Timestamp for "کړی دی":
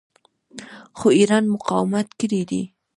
2.19-2.63